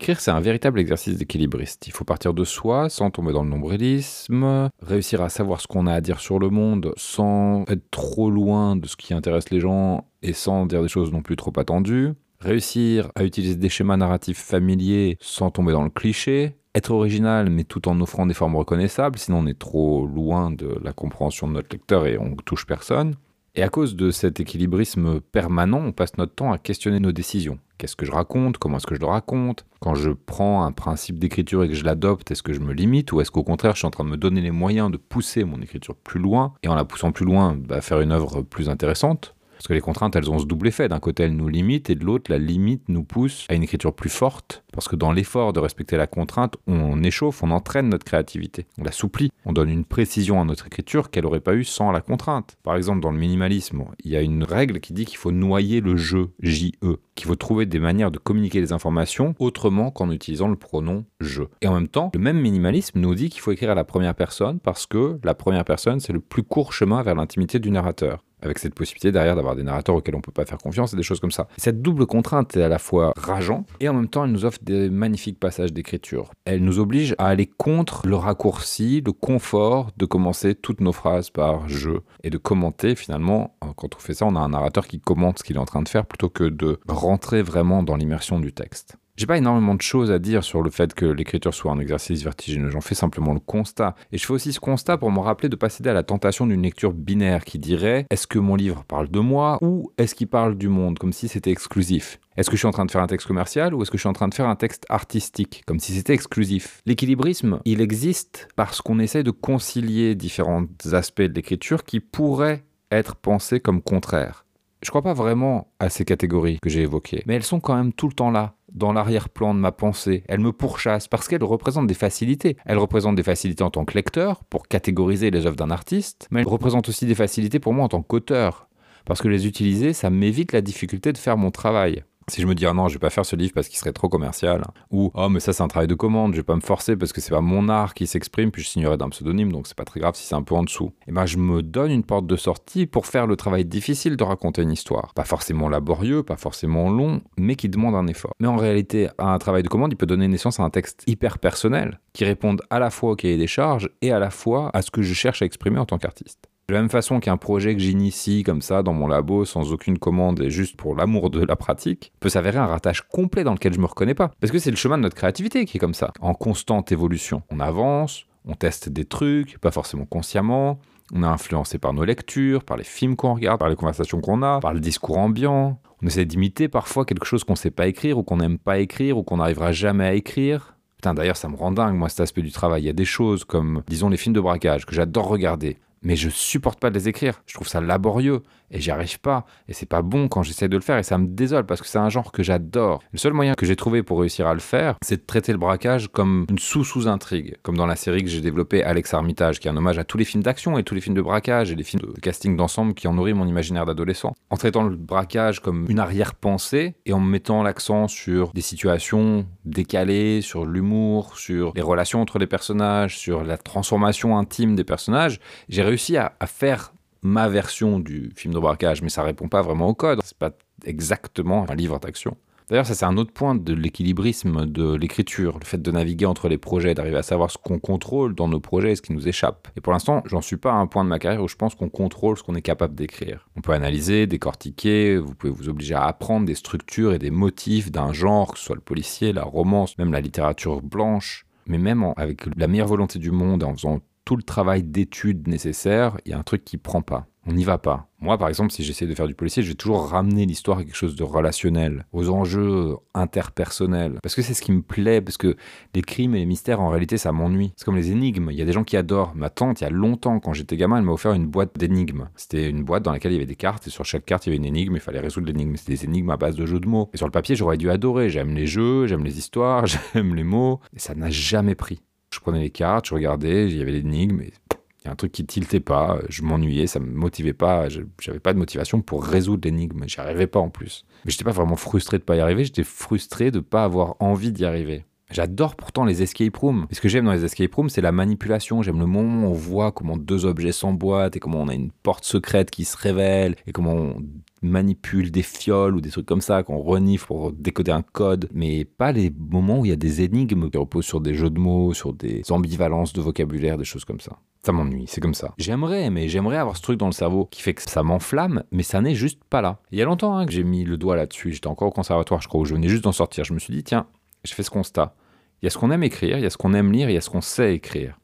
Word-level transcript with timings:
Écrire, 0.00 0.18
c'est 0.18 0.30
un 0.30 0.40
véritable 0.40 0.80
exercice 0.80 1.18
d'équilibriste. 1.18 1.86
Il 1.86 1.92
faut 1.92 2.06
partir 2.06 2.32
de 2.32 2.42
soi 2.42 2.88
sans 2.88 3.10
tomber 3.10 3.34
dans 3.34 3.44
le 3.44 3.50
nombrilisme, 3.50 4.70
réussir 4.80 5.20
à 5.20 5.28
savoir 5.28 5.60
ce 5.60 5.66
qu'on 5.66 5.86
a 5.86 5.92
à 5.92 6.00
dire 6.00 6.20
sur 6.20 6.38
le 6.38 6.48
monde 6.48 6.94
sans 6.96 7.66
être 7.68 7.82
trop 7.90 8.30
loin 8.30 8.76
de 8.76 8.88
ce 8.88 8.96
qui 8.96 9.12
intéresse 9.12 9.50
les 9.50 9.60
gens 9.60 10.06
et 10.22 10.32
sans 10.32 10.64
dire 10.64 10.80
des 10.80 10.88
choses 10.88 11.12
non 11.12 11.20
plus 11.20 11.36
trop 11.36 11.52
attendues, 11.58 12.14
réussir 12.38 13.12
à 13.14 13.24
utiliser 13.24 13.56
des 13.56 13.68
schémas 13.68 13.98
narratifs 13.98 14.42
familiers 14.42 15.18
sans 15.20 15.50
tomber 15.50 15.72
dans 15.72 15.84
le 15.84 15.90
cliché, 15.90 16.56
être 16.74 16.92
original 16.92 17.50
mais 17.50 17.64
tout 17.64 17.86
en 17.86 18.00
offrant 18.00 18.24
des 18.24 18.32
formes 18.32 18.56
reconnaissables, 18.56 19.18
sinon 19.18 19.40
on 19.40 19.46
est 19.46 19.58
trop 19.58 20.06
loin 20.06 20.50
de 20.50 20.80
la 20.82 20.94
compréhension 20.94 21.46
de 21.46 21.52
notre 21.52 21.68
lecteur 21.72 22.06
et 22.06 22.16
on 22.16 22.36
touche 22.36 22.64
personne. 22.64 23.16
Et 23.56 23.62
à 23.64 23.68
cause 23.68 23.96
de 23.96 24.12
cet 24.12 24.38
équilibrisme 24.38 25.20
permanent, 25.20 25.80
on 25.84 25.92
passe 25.92 26.16
notre 26.18 26.34
temps 26.34 26.52
à 26.52 26.58
questionner 26.58 27.00
nos 27.00 27.10
décisions. 27.10 27.58
Qu'est-ce 27.78 27.96
que 27.96 28.06
je 28.06 28.12
raconte? 28.12 28.58
Comment 28.58 28.76
est-ce 28.76 28.86
que 28.86 28.94
je 28.94 29.00
le 29.00 29.06
raconte? 29.06 29.66
Quand 29.80 29.94
je 29.94 30.10
prends 30.10 30.64
un 30.64 30.70
principe 30.70 31.18
d'écriture 31.18 31.64
et 31.64 31.68
que 31.68 31.74
je 31.74 31.84
l'adopte, 31.84 32.30
est-ce 32.30 32.44
que 32.44 32.52
je 32.52 32.60
me 32.60 32.72
limite 32.72 33.10
Ou 33.10 33.20
est-ce 33.20 33.30
qu'au 33.32 33.42
contraire, 33.42 33.72
je 33.72 33.78
suis 33.78 33.86
en 33.86 33.90
train 33.90 34.04
de 34.04 34.10
me 34.10 34.16
donner 34.16 34.40
les 34.40 34.52
moyens 34.52 34.90
de 34.90 34.98
pousser 34.98 35.42
mon 35.44 35.60
écriture 35.60 35.96
plus 35.96 36.20
loin 36.20 36.54
Et 36.62 36.68
en 36.68 36.76
la 36.76 36.84
poussant 36.84 37.10
plus 37.10 37.24
loin, 37.24 37.56
bah, 37.56 37.80
faire 37.80 38.00
une 38.00 38.12
œuvre 38.12 38.42
plus 38.42 38.68
intéressante? 38.68 39.34
Parce 39.60 39.68
que 39.68 39.74
les 39.74 39.82
contraintes, 39.82 40.16
elles 40.16 40.30
ont 40.30 40.38
ce 40.38 40.46
double 40.46 40.68
effet. 40.68 40.88
D'un 40.88 41.00
côté, 41.00 41.24
elles 41.24 41.36
nous 41.36 41.48
limitent 41.48 41.90
et 41.90 41.94
de 41.94 42.02
l'autre, 42.02 42.30
la 42.30 42.38
limite 42.38 42.88
nous 42.88 43.04
pousse 43.04 43.44
à 43.50 43.54
une 43.54 43.62
écriture 43.62 43.92
plus 43.92 44.08
forte. 44.08 44.64
Parce 44.72 44.88
que 44.88 44.96
dans 44.96 45.12
l'effort 45.12 45.52
de 45.52 45.60
respecter 45.60 45.98
la 45.98 46.06
contrainte, 46.06 46.56
on 46.66 47.02
échauffe, 47.02 47.42
on 47.42 47.50
entraîne 47.50 47.90
notre 47.90 48.06
créativité, 48.06 48.64
on 48.78 48.84
l'assouplit, 48.84 49.30
on 49.44 49.52
donne 49.52 49.68
une 49.68 49.84
précision 49.84 50.40
à 50.40 50.46
notre 50.46 50.66
écriture 50.68 51.10
qu'elle 51.10 51.24
n'aurait 51.24 51.40
pas 51.40 51.52
eu 51.52 51.64
sans 51.64 51.92
la 51.92 52.00
contrainte. 52.00 52.56
Par 52.62 52.74
exemple, 52.74 53.00
dans 53.00 53.10
le 53.10 53.18
minimalisme, 53.18 53.84
il 54.02 54.12
y 54.12 54.16
a 54.16 54.22
une 54.22 54.44
règle 54.44 54.80
qui 54.80 54.94
dit 54.94 55.04
qu'il 55.04 55.18
faut 55.18 55.30
noyer 55.30 55.82
le 55.82 55.98
je, 55.98 56.28
J-E, 56.40 56.96
qu'il 57.14 57.26
faut 57.26 57.36
trouver 57.36 57.66
des 57.66 57.80
manières 57.80 58.10
de 58.10 58.18
communiquer 58.18 58.62
les 58.62 58.72
informations 58.72 59.34
autrement 59.40 59.90
qu'en 59.90 60.10
utilisant 60.10 60.48
le 60.48 60.56
pronom 60.56 61.04
je. 61.20 61.42
Et 61.60 61.68
en 61.68 61.74
même 61.74 61.88
temps, 61.88 62.12
le 62.14 62.20
même 62.20 62.40
minimalisme 62.40 62.98
nous 62.98 63.14
dit 63.14 63.28
qu'il 63.28 63.42
faut 63.42 63.52
écrire 63.52 63.72
à 63.72 63.74
la 63.74 63.84
première 63.84 64.14
personne 64.14 64.58
parce 64.58 64.86
que 64.86 65.20
la 65.22 65.34
première 65.34 65.66
personne, 65.66 66.00
c'est 66.00 66.14
le 66.14 66.20
plus 66.20 66.44
court 66.44 66.72
chemin 66.72 67.02
vers 67.02 67.14
l'intimité 67.14 67.58
du 67.58 67.70
narrateur 67.70 68.24
avec 68.42 68.58
cette 68.58 68.74
possibilité 68.74 69.12
derrière 69.12 69.36
d'avoir 69.36 69.56
des 69.56 69.62
narrateurs 69.62 69.96
auxquels 69.96 70.14
on 70.14 70.18
ne 70.18 70.22
peut 70.22 70.32
pas 70.32 70.44
faire 70.44 70.58
confiance 70.58 70.92
et 70.92 70.96
des 70.96 71.02
choses 71.02 71.20
comme 71.20 71.30
ça. 71.30 71.48
Cette 71.56 71.82
double 71.82 72.06
contrainte 72.06 72.56
est 72.56 72.62
à 72.62 72.68
la 72.68 72.78
fois 72.78 73.12
rageant 73.16 73.64
et 73.80 73.88
en 73.88 73.94
même 73.94 74.08
temps 74.08 74.24
elle 74.24 74.32
nous 74.32 74.44
offre 74.44 74.58
des 74.62 74.90
magnifiques 74.90 75.38
passages 75.38 75.72
d'écriture. 75.72 76.30
Elle 76.44 76.64
nous 76.64 76.78
oblige 76.78 77.14
à 77.18 77.26
aller 77.26 77.46
contre 77.46 78.06
le 78.06 78.16
raccourci, 78.16 79.02
le 79.04 79.12
confort 79.12 79.90
de 79.96 80.06
commencer 80.06 80.54
toutes 80.54 80.80
nos 80.80 80.92
phrases 80.92 81.30
par 81.30 81.68
je 81.68 81.90
et 82.22 82.30
de 82.30 82.38
commenter 82.38 82.94
finalement. 82.94 83.56
Quand 83.76 83.94
on 83.94 83.98
fait 83.98 84.14
ça, 84.14 84.26
on 84.26 84.36
a 84.36 84.40
un 84.40 84.50
narrateur 84.50 84.86
qui 84.86 85.00
commente 85.00 85.38
ce 85.38 85.44
qu'il 85.44 85.56
est 85.56 85.60
en 85.60 85.64
train 85.64 85.82
de 85.82 85.88
faire 85.88 86.06
plutôt 86.06 86.28
que 86.28 86.44
de 86.44 86.78
rentrer 86.88 87.42
vraiment 87.42 87.82
dans 87.82 87.96
l'immersion 87.96 88.40
du 88.40 88.52
texte. 88.52 88.96
J'ai 89.20 89.26
pas 89.26 89.36
énormément 89.36 89.74
de 89.74 89.82
choses 89.82 90.10
à 90.10 90.18
dire 90.18 90.42
sur 90.42 90.62
le 90.62 90.70
fait 90.70 90.94
que 90.94 91.04
l'écriture 91.04 91.52
soit 91.52 91.70
un 91.70 91.78
exercice 91.78 92.24
vertigineux, 92.24 92.70
j'en 92.70 92.80
fais 92.80 92.94
simplement 92.94 93.34
le 93.34 93.38
constat. 93.38 93.94
Et 94.12 94.16
je 94.16 94.24
fais 94.24 94.32
aussi 94.32 94.50
ce 94.50 94.60
constat 94.60 94.96
pour 94.96 95.12
me 95.12 95.18
rappeler 95.18 95.50
de 95.50 95.56
pas 95.56 95.68
céder 95.68 95.90
à 95.90 95.92
la 95.92 96.02
tentation 96.02 96.46
d'une 96.46 96.62
lecture 96.62 96.94
binaire 96.94 97.44
qui 97.44 97.58
dirait 97.58 98.06
est-ce 98.08 98.26
que 98.26 98.38
mon 98.38 98.56
livre 98.56 98.82
parle 98.84 99.10
de 99.10 99.20
moi 99.20 99.58
ou 99.60 99.92
est-ce 99.98 100.14
qu'il 100.14 100.28
parle 100.28 100.56
du 100.56 100.68
monde, 100.68 100.98
comme 100.98 101.12
si 101.12 101.28
c'était 101.28 101.50
exclusif? 101.50 102.18
Est-ce 102.38 102.48
que 102.48 102.56
je 102.56 102.60
suis 102.60 102.66
en 102.66 102.70
train 102.70 102.86
de 102.86 102.90
faire 102.90 103.02
un 103.02 103.08
texte 103.08 103.26
commercial 103.26 103.74
ou 103.74 103.82
est-ce 103.82 103.90
que 103.90 103.98
je 103.98 104.04
suis 104.04 104.08
en 104.08 104.14
train 104.14 104.28
de 104.28 104.32
faire 104.32 104.48
un 104.48 104.56
texte 104.56 104.86
artistique, 104.88 105.64
comme 105.66 105.80
si 105.80 105.92
c'était 105.92 106.14
exclusif? 106.14 106.80
L'équilibrisme, 106.86 107.60
il 107.66 107.82
existe 107.82 108.48
parce 108.56 108.80
qu'on 108.80 109.00
essaie 109.00 109.22
de 109.22 109.32
concilier 109.32 110.14
différents 110.14 110.64
aspects 110.92 111.20
de 111.20 111.34
l'écriture 111.34 111.84
qui 111.84 112.00
pourraient 112.00 112.64
être 112.90 113.16
pensés 113.16 113.60
comme 113.60 113.82
contraires. 113.82 114.46
Je 114.82 114.88
crois 114.88 115.02
pas 115.02 115.12
vraiment 115.12 115.68
à 115.78 115.90
ces 115.90 116.06
catégories 116.06 116.58
que 116.62 116.70
j'ai 116.70 116.80
évoquées, 116.80 117.22
mais 117.26 117.34
elles 117.34 117.42
sont 117.42 117.60
quand 117.60 117.76
même 117.76 117.92
tout 117.92 118.08
le 118.08 118.14
temps 118.14 118.30
là, 118.30 118.54
dans 118.72 118.92
l'arrière-plan 118.92 119.54
de 119.54 119.60
ma 119.60 119.72
pensée. 119.72 120.24
Elles 120.28 120.40
me 120.40 120.52
pourchassent 120.52 121.08
parce 121.08 121.28
qu'elles 121.28 121.44
représentent 121.44 121.86
des 121.86 121.94
facilités. 121.94 122.56
Elles 122.64 122.78
représentent 122.78 123.16
des 123.16 123.22
facilités 123.22 123.64
en 123.64 123.70
tant 123.70 123.84
que 123.84 123.94
lecteur, 123.94 124.44
pour 124.44 124.68
catégoriser 124.68 125.30
les 125.30 125.46
œuvres 125.46 125.56
d'un 125.56 125.70
artiste, 125.70 126.28
mais 126.30 126.40
elles 126.40 126.48
représentent 126.48 126.88
aussi 126.88 127.06
des 127.06 127.14
facilités 127.14 127.58
pour 127.58 127.72
moi 127.72 127.84
en 127.84 127.88
tant 127.88 128.02
qu'auteur. 128.02 128.68
Parce 129.04 129.22
que 129.22 129.28
les 129.28 129.46
utiliser, 129.46 129.92
ça 129.92 130.10
m'évite 130.10 130.52
la 130.52 130.60
difficulté 130.60 131.12
de 131.12 131.18
faire 131.18 131.36
mon 131.36 131.50
travail. 131.50 132.04
Si 132.30 132.40
je 132.40 132.46
me 132.46 132.54
dis 132.54 132.64
ah 132.64 132.72
non, 132.72 132.86
je 132.86 132.94
vais 132.94 133.00
pas 133.00 133.10
faire 133.10 133.26
ce 133.26 133.34
livre 133.34 133.52
parce 133.52 133.68
qu'il 133.68 133.76
serait 133.76 133.92
trop 133.92 134.08
commercial, 134.08 134.62
ou 134.92 135.10
oh 135.14 135.28
mais 135.28 135.40
ça 135.40 135.52
c'est 135.52 135.64
un 135.64 135.68
travail 135.68 135.88
de 135.88 135.94
commande, 135.94 136.32
je 136.32 136.38
vais 136.38 136.44
pas 136.44 136.54
me 136.54 136.60
forcer 136.60 136.94
parce 136.96 137.12
que 137.12 137.20
c'est 137.20 137.32
pas 137.32 137.40
mon 137.40 137.68
art 137.68 137.92
qui 137.92 138.06
s'exprime, 138.06 138.52
puis 138.52 138.62
je 138.62 138.68
signerai 138.68 138.96
d'un 138.96 139.08
pseudonyme, 139.08 139.50
donc 139.50 139.66
c'est 139.66 139.76
pas 139.76 139.84
très 139.84 139.98
grave 139.98 140.14
si 140.14 140.24
c'est 140.24 140.36
un 140.36 140.42
peu 140.42 140.54
en 140.54 140.62
dessous. 140.62 140.92
Et 141.00 141.06
eh 141.08 141.12
ben 141.12 141.26
je 141.26 141.38
me 141.38 141.60
donne 141.60 141.90
une 141.90 142.04
porte 142.04 142.28
de 142.28 142.36
sortie 142.36 142.86
pour 142.86 143.06
faire 143.06 143.26
le 143.26 143.34
travail 143.34 143.64
difficile 143.64 144.16
de 144.16 144.22
raconter 144.22 144.62
une 144.62 144.70
histoire. 144.70 145.12
Pas 145.14 145.24
forcément 145.24 145.68
laborieux, 145.68 146.22
pas 146.22 146.36
forcément 146.36 146.88
long, 146.88 147.20
mais 147.36 147.56
qui 147.56 147.68
demande 147.68 147.96
un 147.96 148.06
effort. 148.06 148.34
Mais 148.38 148.46
en 148.46 148.56
réalité, 148.56 149.08
un 149.18 149.38
travail 149.38 149.64
de 149.64 149.68
commande, 149.68 149.92
il 149.92 149.96
peut 149.96 150.06
donner 150.06 150.28
naissance 150.28 150.60
à 150.60 150.62
un 150.62 150.70
texte 150.70 151.02
hyper 151.08 151.40
personnel 151.40 151.98
qui 152.12 152.24
réponde 152.24 152.62
à 152.70 152.78
la 152.78 152.90
fois 152.90 153.10
au 153.10 153.16
cahier 153.16 153.38
des 153.38 153.48
charges 153.48 153.90
et 154.02 154.12
à 154.12 154.20
la 154.20 154.30
fois 154.30 154.70
à 154.72 154.82
ce 154.82 154.92
que 154.92 155.02
je 155.02 155.14
cherche 155.14 155.42
à 155.42 155.46
exprimer 155.46 155.78
en 155.78 155.86
tant 155.86 155.98
qu'artiste. 155.98 156.49
De 156.70 156.74
la 156.76 156.82
même 156.82 156.88
façon 156.88 157.18
qu'un 157.18 157.36
projet 157.36 157.74
que 157.74 157.80
j'initie 157.80 158.44
comme 158.44 158.62
ça 158.62 158.84
dans 158.84 158.92
mon 158.92 159.08
labo 159.08 159.44
sans 159.44 159.72
aucune 159.72 159.98
commande 159.98 160.40
et 160.40 160.50
juste 160.50 160.76
pour 160.76 160.94
l'amour 160.94 161.28
de 161.28 161.44
la 161.44 161.56
pratique 161.56 162.12
peut 162.20 162.28
s'avérer 162.28 162.58
un 162.58 162.66
ratage 162.66 163.02
complet 163.08 163.42
dans 163.42 163.54
lequel 163.54 163.72
je 163.72 163.80
me 163.80 163.86
reconnais 163.86 164.14
pas. 164.14 164.30
Parce 164.40 164.52
que 164.52 164.60
c'est 164.60 164.70
le 164.70 164.76
chemin 164.76 164.96
de 164.96 165.02
notre 165.02 165.16
créativité 165.16 165.64
qui 165.64 165.78
est 165.78 165.80
comme 165.80 165.94
ça, 165.94 166.12
en 166.20 166.32
constante 166.32 166.92
évolution. 166.92 167.42
On 167.50 167.58
avance, 167.58 168.24
on 168.44 168.54
teste 168.54 168.88
des 168.88 169.04
trucs, 169.04 169.58
pas 169.58 169.72
forcément 169.72 170.04
consciemment, 170.04 170.78
on 171.12 171.24
est 171.24 171.26
influencé 171.26 171.78
par 171.78 171.92
nos 171.92 172.04
lectures, 172.04 172.62
par 172.62 172.76
les 172.76 172.84
films 172.84 173.16
qu'on 173.16 173.34
regarde, 173.34 173.58
par 173.58 173.68
les 173.68 173.74
conversations 173.74 174.20
qu'on 174.20 174.40
a, 174.42 174.60
par 174.60 174.72
le 174.72 174.78
discours 174.78 175.18
ambiant. 175.18 175.80
On 176.04 176.06
essaie 176.06 176.24
d'imiter 176.24 176.68
parfois 176.68 177.04
quelque 177.04 177.26
chose 177.26 177.42
qu'on 177.42 177.56
sait 177.56 177.72
pas 177.72 177.88
écrire 177.88 178.16
ou 178.16 178.22
qu'on 178.22 178.36
n'aime 178.36 178.58
pas 178.58 178.78
écrire 178.78 179.18
ou 179.18 179.24
qu'on 179.24 179.38
n'arrivera 179.38 179.72
jamais 179.72 180.04
à 180.04 180.14
écrire. 180.14 180.76
Putain, 180.98 181.14
d'ailleurs, 181.14 181.36
ça 181.36 181.48
me 181.48 181.56
rend 181.56 181.72
dingue, 181.72 181.96
moi, 181.96 182.08
cet 182.08 182.20
aspect 182.20 182.42
du 182.42 182.52
travail. 182.52 182.82
Il 182.82 182.86
y 182.86 182.90
a 182.90 182.92
des 182.92 183.04
choses 183.04 183.42
comme, 183.42 183.82
disons, 183.88 184.08
les 184.08 184.16
films 184.16 184.36
de 184.36 184.40
braquage 184.40 184.86
que 184.86 184.94
j'adore 184.94 185.26
regarder 185.26 185.78
mais 186.02 186.16
je 186.16 186.28
supporte 186.28 186.80
pas 186.80 186.90
de 186.90 186.94
les 186.94 187.08
écrire. 187.08 187.42
Je 187.46 187.54
trouve 187.54 187.68
ça 187.68 187.80
laborieux 187.80 188.42
et 188.70 188.80
j'y 188.80 188.90
arrive 188.90 189.20
pas. 189.20 189.44
Et 189.68 189.72
c'est 189.72 189.86
pas 189.86 190.02
bon 190.02 190.28
quand 190.28 190.42
j'essaie 190.42 190.68
de 190.68 190.76
le 190.76 190.82
faire 190.82 190.98
et 190.98 191.02
ça 191.02 191.18
me 191.18 191.26
désole 191.26 191.66
parce 191.66 191.80
que 191.80 191.88
c'est 191.88 191.98
un 191.98 192.08
genre 192.08 192.32
que 192.32 192.42
j'adore. 192.42 193.02
Le 193.12 193.18
seul 193.18 193.32
moyen 193.32 193.54
que 193.54 193.66
j'ai 193.66 193.76
trouvé 193.76 194.02
pour 194.02 194.20
réussir 194.20 194.46
à 194.46 194.54
le 194.54 194.60
faire, 194.60 194.96
c'est 195.02 195.16
de 195.16 195.26
traiter 195.26 195.52
le 195.52 195.58
braquage 195.58 196.08
comme 196.08 196.46
une 196.48 196.58
sous-sous-intrigue, 196.58 197.56
comme 197.62 197.76
dans 197.76 197.86
la 197.86 197.96
série 197.96 198.22
que 198.22 198.30
j'ai 198.30 198.40
développée 198.40 198.82
Alex 198.82 199.12
Armitage, 199.14 199.60
qui 199.60 199.68
est 199.68 199.70
un 199.70 199.76
hommage 199.76 199.98
à 199.98 200.04
tous 200.04 200.18
les 200.18 200.24
films 200.24 200.42
d'action 200.42 200.78
et 200.78 200.84
tous 200.84 200.94
les 200.94 201.00
films 201.00 201.16
de 201.16 201.22
braquage 201.22 201.72
et 201.72 201.74
les 201.74 201.84
films 201.84 202.02
de 202.02 202.20
casting 202.20 202.56
d'ensemble 202.56 202.94
qui 202.94 203.08
ont 203.08 203.14
nourri 203.14 203.34
mon 203.34 203.46
imaginaire 203.46 203.86
d'adolescent. 203.86 204.34
En 204.50 204.56
traitant 204.56 204.84
le 204.84 204.96
braquage 204.96 205.60
comme 205.60 205.86
une 205.88 205.98
arrière-pensée 205.98 206.94
et 207.06 207.12
en 207.12 207.20
mettant 207.20 207.62
l'accent 207.62 208.08
sur 208.08 208.52
des 208.52 208.60
situations 208.60 209.46
décalées, 209.64 210.40
sur 210.40 210.64
l'humour, 210.64 211.36
sur 211.36 211.72
les 211.74 211.82
relations 211.82 212.20
entre 212.20 212.38
les 212.38 212.46
personnages, 212.46 213.18
sur 213.18 213.42
la 213.42 213.56
transformation 213.56 214.38
intime 214.38 214.76
des 214.76 214.84
personnages, 214.84 215.40
j'ai 215.68 215.82
réussi 215.90 216.16
à, 216.16 216.32
faire 216.46 216.92
ma 217.22 217.48
version 217.48 217.98
du 217.98 218.30
film 218.36 218.54
de 218.54 218.58
braquage, 218.58 219.02
mais 219.02 219.08
ça 219.08 219.22
répond 219.22 219.48
pas 219.48 219.60
vraiment 219.60 219.88
au 219.88 219.94
code. 219.94 220.20
C'est 220.24 220.38
pas 220.38 220.52
exactement 220.84 221.66
un 221.68 221.74
livre 221.74 221.98
d'action. 221.98 222.36
D'ailleurs, 222.68 222.86
ça 222.86 222.94
c'est 222.94 223.04
un 223.04 223.16
autre 223.16 223.32
point 223.32 223.56
de 223.56 223.74
l'équilibrisme 223.74 224.66
de 224.66 224.94
l'écriture, 224.94 225.58
le 225.58 225.64
fait 225.64 225.82
de 225.82 225.90
naviguer 225.90 226.26
entre 226.26 226.48
les 226.48 226.56
projets, 226.56 226.94
d'arriver 226.94 227.16
à 227.16 227.24
savoir 227.24 227.50
ce 227.50 227.58
qu'on 227.58 227.80
contrôle 227.80 228.36
dans 228.36 228.46
nos 228.46 228.60
projets 228.60 228.92
et 228.92 228.94
ce 228.94 229.02
qui 229.02 229.12
nous 229.12 229.26
échappe. 229.26 229.66
Et 229.76 229.80
pour 229.80 229.92
l'instant, 229.92 230.22
j'en 230.26 230.40
suis 230.40 230.56
pas 230.56 230.70
à 230.70 230.76
un 230.76 230.86
point 230.86 231.02
de 231.02 231.08
ma 231.08 231.18
carrière 231.18 231.42
où 231.42 231.48
je 231.48 231.56
pense 231.56 231.74
qu'on 231.74 231.88
contrôle 231.88 232.38
ce 232.38 232.44
qu'on 232.44 232.54
est 232.54 232.62
capable 232.62 232.94
d'écrire. 232.94 233.48
On 233.56 233.60
peut 233.60 233.72
analyser, 233.72 234.28
décortiquer, 234.28 235.16
vous 235.16 235.34
pouvez 235.34 235.52
vous 235.52 235.68
obliger 235.68 235.96
à 235.96 236.04
apprendre 236.04 236.46
des 236.46 236.54
structures 236.54 237.12
et 237.12 237.18
des 237.18 237.32
motifs 237.32 237.90
d'un 237.90 238.12
genre, 238.12 238.52
que 238.52 238.58
ce 238.60 238.66
soit 238.66 238.76
le 238.76 238.82
policier, 238.82 239.32
la 239.32 239.42
romance, 239.42 239.98
même 239.98 240.12
la 240.12 240.20
littérature 240.20 240.80
blanche. 240.80 241.46
Mais 241.66 241.78
même 241.78 242.14
avec 242.16 242.46
la 242.56 242.68
meilleure 242.68 242.86
volonté 242.86 243.18
du 243.18 243.32
monde, 243.32 243.64
en 243.64 243.74
faisant 243.74 244.00
tout 244.24 244.36
le 244.36 244.42
travail 244.42 244.82
d'étude 244.82 245.48
nécessaire, 245.48 246.18
il 246.24 246.32
y 246.32 246.34
a 246.34 246.38
un 246.38 246.42
truc 246.42 246.64
qui 246.64 246.76
prend 246.76 247.02
pas. 247.02 247.26
on 247.46 247.52
n'y 247.52 247.64
va 247.64 247.78
pas. 247.78 248.10
Moi, 248.20 248.36
par 248.36 248.48
exemple, 248.48 248.70
si 248.70 248.84
j'essaie 248.84 249.06
de 249.06 249.14
faire 249.14 249.26
du 249.26 249.34
policier, 249.34 249.62
je 249.62 249.68
vais 249.68 249.74
toujours 249.74 250.06
ramener 250.06 250.44
l'histoire 250.44 250.78
à 250.78 250.84
quelque 250.84 250.94
chose 250.94 251.16
de 251.16 251.24
relationnel, 251.24 252.04
aux 252.12 252.28
enjeux 252.28 252.96
interpersonnels. 253.14 254.18
Parce 254.22 254.34
que 254.34 254.42
c'est 254.42 254.52
ce 254.52 254.60
qui 254.60 254.72
me 254.72 254.82
plaît, 254.82 255.22
parce 255.22 255.38
que 255.38 255.56
les 255.94 256.02
crimes 256.02 256.34
et 256.34 256.38
les 256.38 256.46
mystères, 256.46 256.82
en 256.82 256.90
réalité, 256.90 257.16
ça 257.16 257.32
m'ennuie. 257.32 257.72
C'est 257.76 257.84
comme 257.84 257.96
les 257.96 258.12
énigmes. 258.12 258.50
Il 258.50 258.58
y 258.58 258.62
a 258.62 258.66
des 258.66 258.72
gens 258.72 258.84
qui 258.84 258.98
adorent. 258.98 259.34
Ma 259.34 259.48
tante, 259.48 259.80
il 259.80 259.84
y 259.84 259.86
a 259.86 259.90
longtemps, 259.90 260.38
quand 260.38 260.52
j'étais 260.52 260.76
gamin, 260.76 260.98
elle 260.98 261.04
m'a 261.04 261.12
offert 261.12 261.32
une 261.32 261.46
boîte 261.46 261.78
d'énigmes. 261.78 262.28
C'était 262.36 262.68
une 262.68 262.84
boîte 262.84 263.02
dans 263.04 263.12
laquelle 263.12 263.32
il 263.32 263.36
y 263.36 263.38
avait 263.38 263.46
des 263.46 263.56
cartes, 263.56 263.86
et 263.86 263.90
sur 263.90 264.04
chaque 264.04 264.26
carte, 264.26 264.46
il 264.46 264.50
y 264.50 264.52
avait 264.52 264.58
une 264.58 264.66
énigme, 264.66 264.94
il 264.96 265.00
fallait 265.00 265.20
résoudre 265.20 265.46
l'énigme. 265.46 265.76
C'était 265.76 265.94
des 265.94 266.04
énigmes 266.04 266.30
à 266.30 266.36
base 266.36 266.56
de 266.56 266.66
jeux 266.66 266.80
de 266.80 266.88
mots. 266.88 267.08
Et 267.14 267.16
sur 267.16 267.26
le 267.26 267.32
papier, 267.32 267.56
j'aurais 267.56 267.78
dû 267.78 267.90
adorer. 267.90 268.28
J'aime 268.28 268.54
les 268.54 268.66
jeux, 268.66 269.06
j'aime 269.06 269.24
les 269.24 269.38
histoires, 269.38 269.86
j'aime 270.14 270.34
les 270.34 270.44
mots. 270.44 270.80
Et 270.94 270.98
ça 270.98 271.14
n'a 271.14 271.30
jamais 271.30 271.74
pris. 271.74 272.02
Je 272.32 272.40
prenais 272.40 272.60
les 272.60 272.70
cartes, 272.70 273.08
je 273.08 273.14
regardais, 273.14 273.66
il 273.66 273.76
y 273.76 273.82
avait 273.82 273.92
l'énigme, 273.92 274.42
il 274.42 275.04
y 275.04 275.08
a 275.08 275.10
un 275.10 275.16
truc 275.16 275.32
qui 275.32 275.44
tiltait 275.44 275.80
pas, 275.80 276.20
je 276.28 276.42
m'ennuyais, 276.42 276.86
ça 276.86 277.00
me 277.00 277.10
motivait 277.10 277.52
pas, 277.52 277.88
j'avais 277.88 278.38
pas 278.38 278.52
de 278.52 278.58
motivation 278.58 279.02
pour 279.02 279.24
résoudre 279.24 279.66
l'énigme, 279.66 280.04
j'y 280.06 280.20
arrivais 280.20 280.46
pas 280.46 280.60
en 280.60 280.68
plus. 280.70 281.04
Mais 281.24 281.32
j'étais 281.32 281.44
pas 281.44 281.50
vraiment 281.50 281.76
frustré 281.76 282.18
de 282.18 282.22
pas 282.22 282.36
y 282.36 282.40
arriver, 282.40 282.64
j'étais 282.64 282.84
frustré 282.84 283.50
de 283.50 283.60
pas 283.60 283.82
avoir 283.82 284.14
envie 284.20 284.52
d'y 284.52 284.64
arriver. 284.64 285.04
J'adore 285.30 285.76
pourtant 285.76 286.04
les 286.04 286.22
escape 286.22 286.56
rooms. 286.56 286.86
Et 286.90 286.94
ce 286.94 287.00
que 287.00 287.08
j'aime 287.08 287.24
dans 287.24 287.32
les 287.32 287.44
escape 287.44 287.74
rooms, 287.74 287.88
c'est 287.88 288.00
la 288.00 288.12
manipulation. 288.12 288.82
J'aime 288.82 288.98
le 288.98 289.06
moment 289.06 289.46
où 289.46 289.50
on 289.50 289.54
voit 289.54 289.92
comment 289.92 290.16
deux 290.16 290.44
objets 290.44 290.72
s'emboîtent 290.72 291.36
et 291.36 291.40
comment 291.40 291.60
on 291.60 291.68
a 291.68 291.74
une 291.74 291.90
porte 292.02 292.24
secrète 292.24 292.70
qui 292.70 292.84
se 292.84 292.96
révèle 292.96 293.54
et 293.66 293.72
comment 293.72 293.92
on 293.92 294.16
manipule 294.62 295.30
des 295.30 295.42
fioles 295.42 295.94
ou 295.96 296.00
des 296.00 296.10
trucs 296.10 296.26
comme 296.26 296.40
ça, 296.40 296.62
qu'on 296.62 296.78
renifle 296.78 297.26
pour 297.26 297.52
décoder 297.52 297.92
un 297.92 298.02
code, 298.02 298.48
mais 298.52 298.84
pas 298.84 299.12
les 299.12 299.32
moments 299.38 299.80
où 299.80 299.86
il 299.86 299.88
y 299.88 299.92
a 299.92 299.96
des 299.96 300.22
énigmes 300.22 300.68
qui 300.68 300.76
reposent 300.76 301.06
sur 301.06 301.20
des 301.20 301.34
jeux 301.34 301.50
de 301.50 301.58
mots, 301.58 301.94
sur 301.94 302.12
des 302.12 302.42
ambivalences 302.50 303.12
de 303.12 303.20
vocabulaire, 303.20 303.78
des 303.78 303.84
choses 303.84 304.04
comme 304.04 304.20
ça. 304.20 304.38
Ça 304.62 304.72
m'ennuie, 304.72 305.06
c'est 305.06 305.22
comme 305.22 305.34
ça. 305.34 305.54
J'aimerais, 305.56 306.10
mais 306.10 306.28
j'aimerais 306.28 306.58
avoir 306.58 306.76
ce 306.76 306.82
truc 306.82 306.98
dans 306.98 307.06
le 307.06 307.12
cerveau 307.12 307.46
qui 307.46 307.62
fait 307.62 307.72
que 307.72 307.82
ça 307.82 308.02
m'enflamme, 308.02 308.62
mais 308.70 308.82
ça 308.82 309.00
n'est 309.00 309.14
juste 309.14 309.42
pas 309.44 309.62
là. 309.62 309.78
Il 309.90 309.98
y 309.98 310.02
a 310.02 310.04
longtemps 310.04 310.36
hein, 310.36 310.44
que 310.44 310.52
j'ai 310.52 310.64
mis 310.64 310.84
le 310.84 310.98
doigt 310.98 311.16
là-dessus, 311.16 311.52
j'étais 311.52 311.66
encore 311.66 311.88
au 311.88 311.92
conservatoire, 311.92 312.42
je 312.42 312.48
crois, 312.48 312.60
où 312.60 312.64
je 312.66 312.74
venais 312.74 312.88
juste 312.88 313.04
d'en 313.04 313.12
sortir. 313.12 313.44
Je 313.44 313.54
me 313.54 313.58
suis 313.58 313.72
dit, 313.72 313.82
tiens, 313.82 314.06
je 314.44 314.52
fais 314.52 314.62
ce 314.62 314.70
constat. 314.70 315.14
Il 315.62 315.66
y 315.66 315.68
a 315.68 315.70
ce 315.70 315.78
qu'on 315.78 315.90
aime 315.90 316.02
écrire, 316.02 316.38
il 316.38 316.42
y 316.42 316.46
a 316.46 316.50
ce 316.50 316.56
qu'on 316.56 316.72
aime 316.72 316.90
lire, 316.90 317.10
il 317.10 317.14
y 317.14 317.16
a 317.16 317.20
ce 317.20 317.30
qu'on 317.30 317.40
sait 317.40 317.74
écrire. 317.74 318.18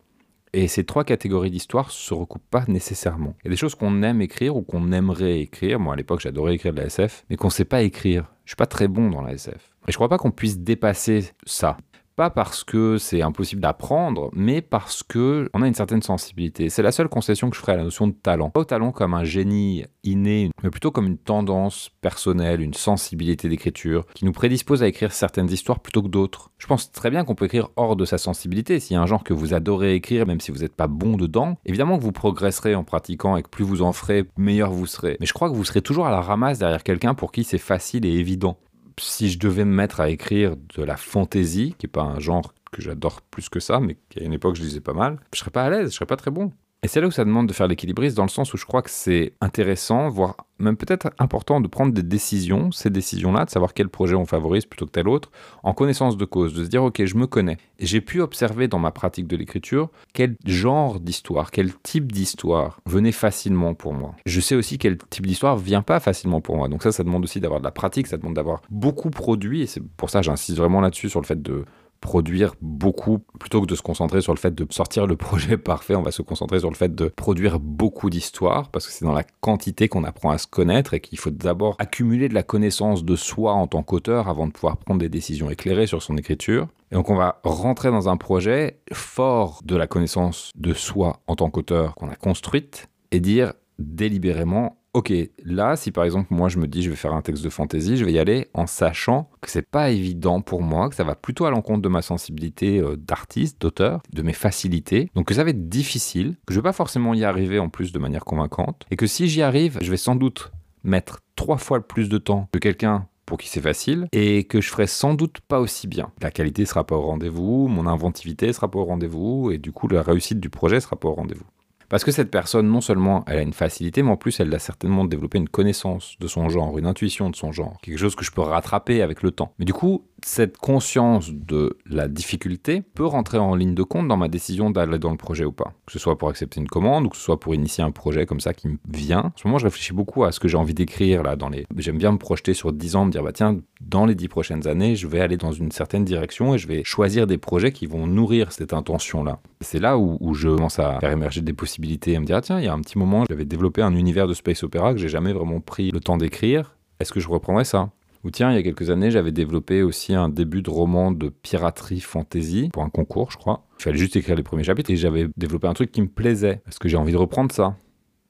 Et 0.52 0.68
ces 0.68 0.84
trois 0.84 1.04
catégories 1.04 1.50
d'histoire 1.50 1.90
se 1.90 2.14
recoupent 2.14 2.48
pas 2.50 2.64
nécessairement. 2.66 3.34
Il 3.40 3.46
y 3.46 3.48
a 3.48 3.50
des 3.50 3.56
choses 3.56 3.74
qu'on 3.74 4.02
aime 4.02 4.22
écrire 4.22 4.56
ou 4.56 4.62
qu'on 4.62 4.90
aimerait 4.90 5.40
écrire. 5.40 5.78
Moi, 5.78 5.92
à 5.92 5.96
l'époque, 5.96 6.20
j'adorais 6.20 6.54
écrire 6.54 6.72
de 6.72 6.80
la 6.80 6.86
SF, 6.86 7.26
mais 7.28 7.36
qu'on 7.36 7.50
sait 7.50 7.66
pas 7.66 7.82
écrire. 7.82 8.24
Je 8.46 8.52
suis 8.52 8.56
pas 8.56 8.66
très 8.66 8.88
bon 8.88 9.10
dans 9.10 9.20
la 9.20 9.34
SF. 9.34 9.74
Et 9.86 9.92
je 9.92 9.96
crois 9.96 10.08
pas 10.08 10.16
qu'on 10.16 10.30
puisse 10.30 10.58
dépasser 10.58 11.30
ça. 11.44 11.76
Pas 12.16 12.30
parce 12.30 12.64
que 12.64 12.96
c'est 12.96 13.20
impossible 13.20 13.60
d'apprendre, 13.60 14.30
mais 14.32 14.62
parce 14.62 15.02
que 15.02 15.50
on 15.52 15.60
a 15.60 15.68
une 15.68 15.74
certaine 15.74 16.00
sensibilité. 16.00 16.70
C'est 16.70 16.82
la 16.82 16.90
seule 16.90 17.10
concession 17.10 17.50
que 17.50 17.56
je 17.56 17.60
ferai 17.60 17.72
à 17.72 17.76
la 17.76 17.84
notion 17.84 18.06
de 18.06 18.14
talent. 18.14 18.48
Pas 18.48 18.60
au 18.60 18.64
talent 18.64 18.90
comme 18.90 19.12
un 19.12 19.24
génie 19.24 19.84
inné, 20.02 20.50
mais 20.62 20.70
plutôt 20.70 20.90
comme 20.90 21.06
une 21.06 21.18
tendance 21.18 21.90
personnelle, 22.00 22.62
une 22.62 22.72
sensibilité 22.72 23.50
d'écriture 23.50 24.06
qui 24.14 24.24
nous 24.24 24.32
prédispose 24.32 24.82
à 24.82 24.88
écrire 24.88 25.12
certaines 25.12 25.50
histoires 25.50 25.80
plutôt 25.80 26.02
que 26.02 26.08
d'autres. 26.08 26.50
Je 26.56 26.66
pense 26.66 26.90
très 26.90 27.10
bien 27.10 27.22
qu'on 27.24 27.34
peut 27.34 27.44
écrire 27.44 27.68
hors 27.76 27.96
de 27.96 28.06
sa 28.06 28.16
sensibilité. 28.16 28.80
S'il 28.80 28.94
y 28.94 28.96
a 28.96 29.02
un 29.02 29.06
genre 29.06 29.22
que 29.22 29.34
vous 29.34 29.52
adorez 29.52 29.94
écrire, 29.94 30.26
même 30.26 30.40
si 30.40 30.50
vous 30.52 30.60
n'êtes 30.60 30.74
pas 30.74 30.86
bon 30.86 31.18
dedans, 31.18 31.58
évidemment 31.66 31.98
que 31.98 32.02
vous 32.02 32.12
progresserez 32.12 32.74
en 32.74 32.84
pratiquant 32.84 33.36
et 33.36 33.42
que 33.42 33.50
plus 33.50 33.64
vous 33.64 33.82
en 33.82 33.92
ferez, 33.92 34.24
meilleur 34.38 34.70
vous 34.70 34.86
serez. 34.86 35.18
Mais 35.20 35.26
je 35.26 35.34
crois 35.34 35.50
que 35.50 35.54
vous 35.54 35.64
serez 35.64 35.82
toujours 35.82 36.06
à 36.06 36.10
la 36.10 36.22
ramasse 36.22 36.58
derrière 36.58 36.82
quelqu'un 36.82 37.12
pour 37.12 37.30
qui 37.30 37.44
c'est 37.44 37.58
facile 37.58 38.06
et 38.06 38.14
évident 38.14 38.56
si 39.00 39.30
je 39.30 39.38
devais 39.38 39.64
me 39.64 39.74
mettre 39.74 40.00
à 40.00 40.08
écrire 40.10 40.56
de 40.56 40.82
la 40.82 40.96
fantaisie, 40.96 41.74
qui 41.78 41.86
n'est 41.86 41.90
pas 41.92 42.02
un 42.02 42.18
genre 42.18 42.54
que 42.72 42.82
j'adore 42.82 43.22
plus 43.22 43.48
que 43.48 43.60
ça, 43.60 43.80
mais 43.80 43.96
qu'à 44.08 44.22
une 44.22 44.32
époque 44.32 44.56
je 44.56 44.62
lisais 44.62 44.80
pas 44.80 44.92
mal, 44.94 45.18
je 45.32 45.38
serais 45.40 45.50
pas 45.50 45.64
à 45.64 45.70
l'aise, 45.70 45.90
je 45.90 45.96
serais 45.96 46.06
pas 46.06 46.16
très 46.16 46.30
bon. 46.30 46.52
Et 46.82 46.88
c'est 46.88 47.00
là 47.00 47.06
où 47.06 47.10
ça 47.10 47.24
demande 47.24 47.48
de 47.48 47.52
faire 47.52 47.66
l'équilibriste, 47.66 48.16
dans 48.16 48.22
le 48.22 48.28
sens 48.28 48.52
où 48.54 48.56
je 48.56 48.64
crois 48.64 48.82
que 48.82 48.90
c'est 48.90 49.32
intéressant, 49.40 50.08
voire 50.08 50.36
même 50.58 50.76
peut-être 50.76 51.10
important 51.18 51.60
de 51.60 51.68
prendre 51.68 51.92
des 51.92 52.02
décisions, 52.02 52.70
ces 52.70 52.90
décisions-là, 52.90 53.44
de 53.44 53.50
savoir 53.50 53.74
quel 53.74 53.88
projet 53.88 54.14
on 54.14 54.24
favorise 54.24 54.66
plutôt 54.66 54.86
que 54.86 54.92
tel 54.92 55.08
autre, 55.08 55.30
en 55.62 55.74
connaissance 55.74 56.16
de 56.16 56.24
cause, 56.24 56.54
de 56.54 56.64
se 56.64 56.68
dire, 56.68 56.84
ok, 56.84 57.04
je 57.04 57.16
me 57.16 57.26
connais. 57.26 57.56
J'ai 57.78 58.00
pu 58.00 58.20
observer 58.20 58.68
dans 58.68 58.78
ma 58.78 58.90
pratique 58.90 59.26
de 59.26 59.36
l'écriture 59.36 59.88
quel 60.12 60.36
genre 60.44 61.00
d'histoire, 61.00 61.50
quel 61.50 61.74
type 61.74 62.12
d'histoire 62.12 62.78
venait 62.86 63.12
facilement 63.12 63.74
pour 63.74 63.92
moi. 63.92 64.14
Je 64.24 64.40
sais 64.40 64.54
aussi 64.54 64.78
quel 64.78 64.98
type 64.98 65.26
d'histoire 65.26 65.56
vient 65.56 65.82
pas 65.82 65.98
facilement 65.98 66.40
pour 66.40 66.56
moi. 66.56 66.68
Donc 66.68 66.82
ça, 66.82 66.92
ça 66.92 67.04
demande 67.04 67.24
aussi 67.24 67.40
d'avoir 67.40 67.60
de 67.60 67.64
la 67.64 67.72
pratique, 67.72 68.06
ça 68.06 68.16
demande 68.16 68.34
d'avoir 68.34 68.62
beaucoup 68.70 69.10
produit, 69.10 69.62
et 69.62 69.66
c'est 69.66 69.82
pour 69.82 70.10
ça 70.10 70.22
j'insiste 70.22 70.58
vraiment 70.58 70.80
là-dessus 70.80 71.08
sur 71.08 71.20
le 71.20 71.26
fait 71.26 71.42
de 71.42 71.64
produire 72.06 72.54
beaucoup 72.62 73.18
plutôt 73.40 73.60
que 73.60 73.66
de 73.66 73.74
se 73.74 73.82
concentrer 73.82 74.20
sur 74.20 74.32
le 74.32 74.38
fait 74.38 74.54
de 74.54 74.64
sortir 74.70 75.08
le 75.08 75.16
projet 75.26 75.56
parfait. 75.56 75.96
On 75.96 76.02
va 76.02 76.12
se 76.12 76.22
concentrer 76.22 76.60
sur 76.60 76.70
le 76.70 76.76
fait 76.76 76.94
de 76.94 77.08
produire 77.08 77.58
beaucoup 77.58 78.10
d'histoires 78.10 78.68
parce 78.70 78.86
que 78.86 78.92
c'est 78.92 79.04
dans 79.04 79.12
la 79.12 79.24
quantité 79.24 79.88
qu'on 79.88 80.04
apprend 80.04 80.30
à 80.30 80.38
se 80.38 80.46
connaître 80.46 80.94
et 80.94 81.00
qu'il 81.00 81.18
faut 81.18 81.30
d'abord 81.30 81.74
accumuler 81.80 82.28
de 82.28 82.34
la 82.34 82.44
connaissance 82.44 83.04
de 83.04 83.16
soi 83.16 83.54
en 83.54 83.66
tant 83.66 83.82
qu'auteur 83.82 84.28
avant 84.28 84.46
de 84.46 84.52
pouvoir 84.52 84.76
prendre 84.76 85.00
des 85.00 85.08
décisions 85.08 85.50
éclairées 85.50 85.88
sur 85.88 86.00
son 86.00 86.16
écriture. 86.16 86.68
Et 86.92 86.94
donc 86.94 87.10
on 87.10 87.16
va 87.16 87.40
rentrer 87.42 87.90
dans 87.90 88.08
un 88.08 88.16
projet 88.16 88.78
fort 88.92 89.62
de 89.64 89.74
la 89.74 89.88
connaissance 89.88 90.52
de 90.54 90.74
soi 90.74 91.18
en 91.26 91.34
tant 91.34 91.50
qu'auteur 91.50 91.96
qu'on 91.96 92.08
a 92.08 92.14
construite 92.14 92.88
et 93.10 93.18
dire 93.18 93.52
délibérément 93.80 94.78
ok, 94.96 95.12
là, 95.44 95.76
si 95.76 95.92
par 95.92 96.04
exemple 96.04 96.28
moi 96.30 96.48
je 96.48 96.58
me 96.58 96.66
dis 96.66 96.82
je 96.82 96.88
vais 96.88 96.96
faire 96.96 97.12
un 97.12 97.20
texte 97.20 97.44
de 97.44 97.50
fantaisie, 97.50 97.98
je 97.98 98.04
vais 98.06 98.12
y 98.12 98.18
aller 98.18 98.48
en 98.54 98.66
sachant 98.66 99.28
que 99.42 99.50
c'est 99.50 99.68
pas 99.68 99.90
évident 99.90 100.40
pour 100.40 100.62
moi, 100.62 100.88
que 100.88 100.94
ça 100.94 101.04
va 101.04 101.14
plutôt 101.14 101.44
à 101.44 101.50
l'encontre 101.50 101.82
de 101.82 101.88
ma 101.88 102.00
sensibilité 102.00 102.78
euh, 102.78 102.96
d'artiste, 102.96 103.60
d'auteur, 103.60 104.00
de 104.10 104.22
mes 104.22 104.32
facilités, 104.32 105.10
donc 105.14 105.26
que 105.26 105.34
ça 105.34 105.44
va 105.44 105.50
être 105.50 105.68
difficile, 105.68 106.36
que 106.46 106.54
je 106.54 106.60
vais 106.60 106.64
pas 106.64 106.72
forcément 106.72 107.12
y 107.12 107.24
arriver 107.24 107.58
en 107.58 107.68
plus 107.68 107.92
de 107.92 107.98
manière 107.98 108.24
convaincante, 108.24 108.86
et 108.90 108.96
que 108.96 109.06
si 109.06 109.28
j'y 109.28 109.42
arrive, 109.42 109.78
je 109.82 109.90
vais 109.90 109.98
sans 109.98 110.16
doute 110.16 110.50
mettre 110.82 111.20
trois 111.36 111.58
fois 111.58 111.86
plus 111.86 112.08
de 112.08 112.16
temps 112.16 112.48
que 112.50 112.58
quelqu'un 112.58 113.06
pour 113.26 113.36
qui 113.36 113.48
c'est 113.48 113.60
facile 113.60 114.08
et 114.12 114.44
que 114.44 114.62
je 114.62 114.70
ferai 114.70 114.86
sans 114.86 115.12
doute 115.12 115.40
pas 115.40 115.60
aussi 115.60 115.88
bien. 115.88 116.10
La 116.22 116.30
qualité 116.30 116.64
sera 116.64 116.86
pas 116.86 116.96
au 116.96 117.02
rendez-vous, 117.02 117.68
mon 117.68 117.86
inventivité 117.86 118.52
sera 118.52 118.70
pas 118.70 118.78
au 118.78 118.84
rendez-vous 118.84 119.50
et 119.50 119.58
du 119.58 119.72
coup 119.72 119.88
la 119.88 120.00
réussite 120.00 120.40
du 120.40 120.48
projet 120.48 120.80
sera 120.80 120.96
pas 120.96 121.08
au 121.08 121.14
rendez-vous. 121.14 121.44
Parce 121.88 122.04
que 122.04 122.10
cette 122.10 122.30
personne, 122.30 122.68
non 122.68 122.80
seulement 122.80 123.24
elle 123.26 123.38
a 123.38 123.42
une 123.42 123.52
facilité, 123.52 124.02
mais 124.02 124.10
en 124.10 124.16
plus 124.16 124.40
elle 124.40 124.54
a 124.54 124.58
certainement 124.58 125.04
développé 125.04 125.38
une 125.38 125.48
connaissance 125.48 126.16
de 126.20 126.26
son 126.26 126.48
genre, 126.48 126.78
une 126.78 126.86
intuition 126.86 127.30
de 127.30 127.36
son 127.36 127.52
genre, 127.52 127.78
quelque 127.82 127.98
chose 127.98 128.14
que 128.14 128.24
je 128.24 128.32
peux 128.32 128.42
rattraper 128.42 129.02
avec 129.02 129.22
le 129.22 129.30
temps. 129.30 129.52
Mais 129.58 129.64
du 129.64 129.72
coup, 129.72 130.04
cette 130.24 130.56
conscience 130.56 131.30
de 131.32 131.76
la 131.86 132.08
difficulté 132.08 132.80
peut 132.80 133.04
rentrer 133.04 133.38
en 133.38 133.54
ligne 133.54 133.74
de 133.74 133.82
compte 133.82 134.08
dans 134.08 134.16
ma 134.16 134.28
décision 134.28 134.70
d'aller 134.70 134.98
dans 134.98 135.10
le 135.10 135.16
projet 135.16 135.44
ou 135.44 135.52
pas. 135.52 135.72
Que 135.86 135.92
ce 135.92 135.98
soit 135.98 136.18
pour 136.18 136.28
accepter 136.28 136.60
une 136.60 136.66
commande 136.66 137.06
ou 137.06 137.08
que 137.10 137.16
ce 137.16 137.22
soit 137.22 137.38
pour 137.38 137.54
initier 137.54 137.84
un 137.84 137.90
projet 137.90 138.26
comme 138.26 138.40
ça 138.40 138.54
qui 138.54 138.68
me 138.68 138.78
vient. 138.88 139.26
En 139.26 139.32
ce 139.36 139.46
moment, 139.46 139.58
je 139.58 139.66
réfléchis 139.66 139.92
beaucoup 139.92 140.24
à 140.24 140.32
ce 140.32 140.40
que 140.40 140.48
j'ai 140.48 140.56
envie 140.56 140.74
d'écrire 140.74 141.22
là 141.22 141.36
dans 141.36 141.48
les. 141.48 141.66
J'aime 141.76 141.98
bien 141.98 142.12
me 142.12 142.18
projeter 142.18 142.54
sur 142.54 142.72
10 142.72 142.96
ans, 142.96 143.04
me 143.04 143.12
dire 143.12 143.22
bah 143.22 143.32
tiens, 143.32 143.58
dans 143.80 144.06
les 144.06 144.14
10 144.14 144.28
prochaines 144.28 144.66
années, 144.66 144.96
je 144.96 145.06
vais 145.06 145.20
aller 145.20 145.36
dans 145.36 145.52
une 145.52 145.70
certaine 145.70 146.04
direction 146.04 146.54
et 146.54 146.58
je 146.58 146.66
vais 146.66 146.82
choisir 146.82 147.26
des 147.26 147.38
projets 147.38 147.72
qui 147.72 147.86
vont 147.86 148.06
nourrir 148.06 148.52
cette 148.52 148.72
intention 148.72 149.22
là. 149.22 149.38
C'est 149.60 149.78
là 149.78 149.98
où, 149.98 150.18
où 150.20 150.34
je 150.34 150.48
commence 150.48 150.78
à 150.78 150.98
faire 150.98 151.10
émerger 151.10 151.40
des 151.40 151.52
possibilités 151.52 151.75
possibilité 151.76 152.16
à 152.16 152.20
me 152.20 152.24
dire, 152.24 152.36
ah, 152.36 152.40
tiens, 152.40 152.58
il 152.58 152.64
y 152.64 152.68
a 152.68 152.72
un 152.72 152.80
petit 152.80 152.98
moment, 152.98 153.24
j'avais 153.28 153.44
développé 153.44 153.82
un 153.82 153.94
univers 153.94 154.26
de 154.26 154.32
space 154.32 154.62
opéra 154.62 154.94
que 154.94 154.98
j'ai 154.98 155.08
jamais 155.08 155.34
vraiment 155.34 155.60
pris 155.60 155.90
le 155.90 156.00
temps 156.00 156.16
d'écrire. 156.16 156.74
Est-ce 157.00 157.12
que 157.12 157.20
je 157.20 157.28
reprendrais 157.28 157.64
ça? 157.64 157.90
Ou 158.24 158.30
tiens, 158.30 158.50
il 158.50 158.56
y 158.56 158.58
a 158.58 158.62
quelques 158.62 158.88
années, 158.88 159.10
j'avais 159.10 159.30
développé 159.30 159.82
aussi 159.82 160.14
un 160.14 160.30
début 160.30 160.62
de 160.62 160.70
roman 160.70 161.12
de 161.12 161.28
piraterie 161.28 162.00
fantasy 162.00 162.70
pour 162.72 162.82
un 162.82 162.88
concours, 162.88 163.30
je 163.30 163.36
crois. 163.36 163.66
Il 163.78 163.82
fallait 163.82 163.98
juste 163.98 164.16
écrire 164.16 164.36
les 164.36 164.42
premiers 164.42 164.64
chapitres 164.64 164.90
et 164.90 164.96
j'avais 164.96 165.28
développé 165.36 165.68
un 165.68 165.74
truc 165.74 165.92
qui 165.92 166.00
me 166.00 166.08
plaisait. 166.08 166.62
Est-ce 166.66 166.80
que 166.80 166.88
j'ai 166.88 166.96
envie 166.96 167.12
de 167.12 167.18
reprendre 167.18 167.52
ça? 167.52 167.76